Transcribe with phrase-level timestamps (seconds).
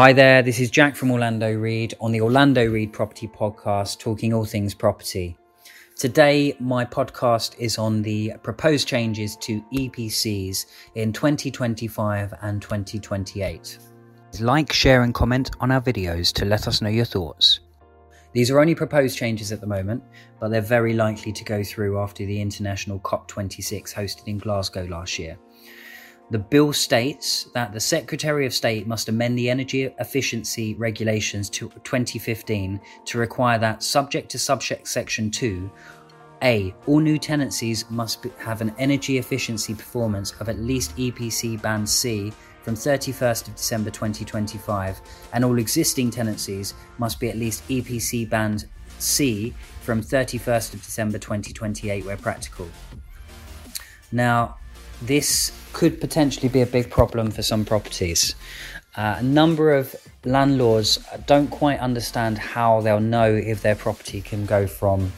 [0.00, 4.32] Hi there, this is Jack from Orlando Reid on the Orlando Reid Property Podcast, talking
[4.32, 5.36] all things property.
[5.94, 13.78] Today, my podcast is on the proposed changes to EPCs in 2025 and 2028.
[14.40, 17.60] Like, share, and comment on our videos to let us know your thoughts.
[18.32, 20.02] These are only proposed changes at the moment,
[20.40, 25.18] but they're very likely to go through after the international COP26 hosted in Glasgow last
[25.18, 25.36] year.
[26.30, 31.68] The bill states that the Secretary of State must amend the energy efficiency regulations to
[31.82, 35.68] 2015 to require that, subject to subject section 2,
[36.42, 36.72] a.
[36.86, 42.32] All new tenancies must have an energy efficiency performance of at least EPC Band C
[42.62, 45.00] from 31st of December 2025,
[45.32, 48.66] and all existing tenancies must be at least EPC Band
[48.98, 52.68] C from 31st of December 2028 where practical.
[54.12, 54.58] Now,
[55.02, 58.34] this could potentially be a big problem for some properties.
[58.96, 64.44] Uh, a number of landlords don't quite understand how they'll know if their property can
[64.46, 65.12] go from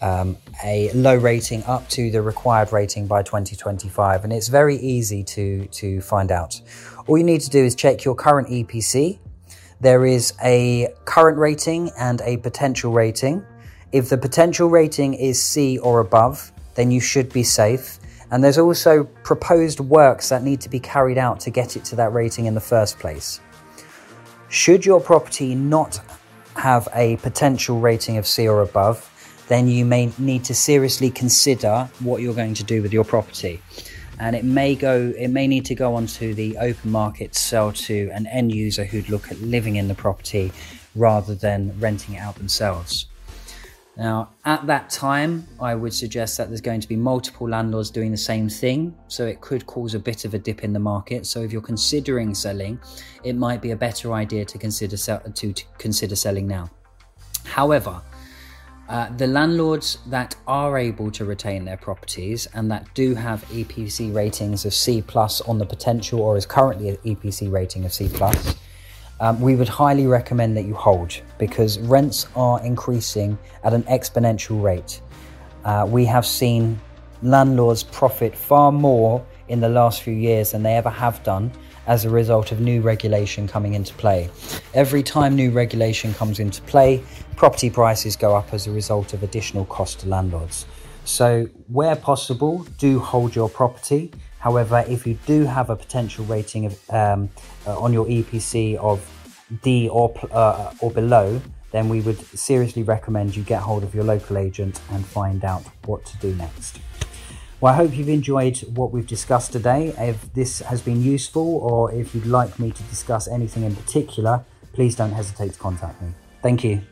[0.00, 5.22] um, a low rating up to the required rating by 2025, and it's very easy
[5.24, 6.60] to to find out.
[7.06, 9.18] All you need to do is check your current EPC.
[9.80, 13.44] There is a current rating and a potential rating.
[13.92, 17.98] If the potential rating is C or above, then you should be safe.
[18.30, 21.96] And there's also proposed works that need to be carried out to get it to
[21.96, 23.40] that rating in the first place.
[24.48, 26.00] Should your property not
[26.56, 29.10] have a potential rating of C or above,
[29.48, 33.62] then you may need to seriously consider what you're going to do with your property.
[34.20, 38.10] And it may go, it may need to go onto the open market, sell to
[38.12, 40.52] an end user who'd look at living in the property
[40.94, 43.06] rather than renting it out themselves.
[43.98, 48.12] Now, at that time, I would suggest that there's going to be multiple landlords doing
[48.12, 51.26] the same thing, so it could cause a bit of a dip in the market.
[51.26, 52.78] So, if you're considering selling,
[53.24, 56.70] it might be a better idea to consider sell- to, to consider selling now.
[57.44, 58.00] However,
[58.88, 64.14] uh, the landlords that are able to retain their properties and that do have EPC
[64.14, 68.08] ratings of C plus on the potential or is currently an EPC rating of C
[68.08, 68.54] plus,
[69.20, 74.62] um, we would highly recommend that you hold because rents are increasing at an exponential
[74.62, 75.00] rate.
[75.64, 76.80] Uh, we have seen
[77.22, 81.50] landlords profit far more in the last few years than they ever have done
[81.86, 84.30] as a result of new regulation coming into play.
[84.74, 87.02] Every time new regulation comes into play,
[87.34, 90.66] property prices go up as a result of additional cost to landlords.
[91.08, 94.12] So, where possible, do hold your property.
[94.40, 97.30] However, if you do have a potential rating of um,
[97.66, 99.00] uh, on your EPC of
[99.62, 101.40] D or uh, or below,
[101.72, 105.62] then we would seriously recommend you get hold of your local agent and find out
[105.86, 106.78] what to do next.
[107.62, 109.94] Well, I hope you've enjoyed what we've discussed today.
[109.96, 114.44] If this has been useful or if you'd like me to discuss anything in particular,
[114.74, 116.12] please don't hesitate to contact me.
[116.42, 116.82] Thank you.